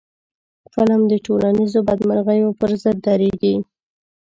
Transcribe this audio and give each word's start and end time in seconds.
فلم 0.73 1.01
د 1.11 1.13
ټولنیزو 1.25 1.79
بدمرغیو 1.87 2.57
پر 2.59 2.71
ضد 2.81 2.97
درېږي 3.05 3.55